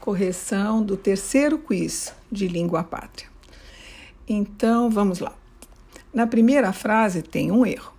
[0.00, 3.28] correção do terceiro quiz de língua pátria.
[4.26, 5.34] Então, vamos lá.
[6.12, 7.92] Na primeira frase tem um erro.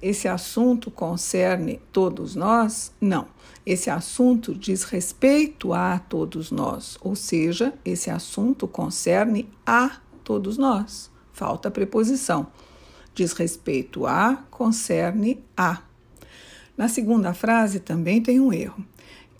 [0.00, 2.92] Esse assunto concerne todos nós?
[3.00, 3.26] Não.
[3.66, 11.10] Esse assunto diz respeito a todos nós, ou seja, esse assunto concerne a todos nós.
[11.32, 12.46] Falta a preposição.
[13.14, 15.82] Diz respeito a, concerne a.
[16.76, 18.84] Na segunda frase também tem um erro.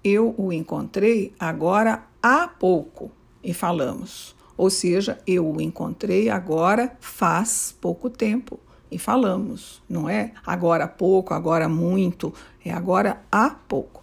[0.02, 3.10] Eu o encontrei agora há pouco
[3.42, 4.34] e falamos.
[4.56, 8.58] Ou seja, eu o encontrei agora faz pouco tempo
[8.90, 12.32] e falamos, não é agora há pouco, agora muito,
[12.64, 14.02] é agora há pouco.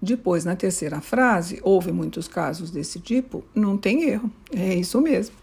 [0.00, 5.34] Depois, na terceira frase, houve muitos casos desse tipo, não tem erro, é isso mesmo.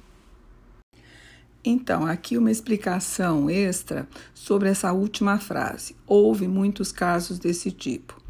[1.64, 5.96] Então, aqui uma explicação extra sobre essa última frase.
[6.06, 8.25] Houve muitos casos desse tipo.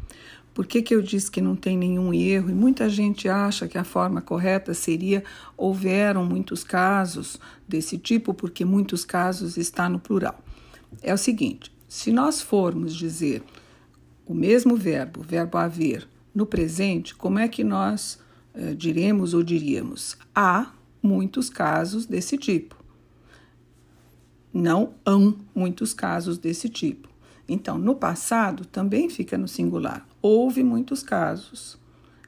[0.56, 2.48] Por que, que eu disse que não tem nenhum erro?
[2.48, 5.22] E muita gente acha que a forma correta seria
[5.54, 10.42] houveram muitos casos desse tipo, porque muitos casos está no plural.
[11.02, 13.42] É o seguinte: se nós formos dizer
[14.24, 18.18] o mesmo verbo, verbo haver, no presente, como é que nós
[18.54, 20.16] eh, diremos ou diríamos?
[20.34, 20.72] Há
[21.02, 22.82] muitos casos desse tipo.
[24.54, 25.12] Não há
[25.54, 27.10] muitos casos desse tipo.
[27.48, 30.06] Então, no passado também fica no singular.
[30.20, 31.78] Houve muitos casos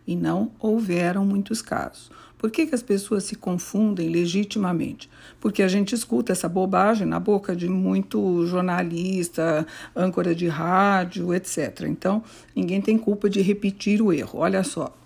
[0.07, 2.11] e não houveram muitos casos.
[2.39, 5.11] Por que, que as pessoas se confundem legitimamente?
[5.41, 11.83] Porque a gente escuta essa bobagem na boca de muito jornalista, âncora de rádio, etc.
[11.89, 12.23] Então,
[12.55, 14.39] ninguém tem culpa de repetir o erro.
[14.39, 14.97] Olha só.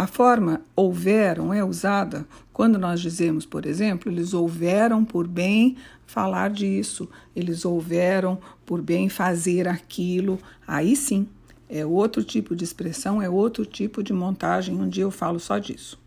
[0.00, 6.48] A forma houveram é usada quando nós dizemos, por exemplo, eles houveram por bem falar
[6.48, 7.06] disso,
[7.36, 10.38] eles houveram por bem fazer aquilo.
[10.66, 11.28] Aí sim,
[11.68, 14.74] é outro tipo de expressão, é outro tipo de montagem.
[14.74, 16.00] Um dia eu falo só disso.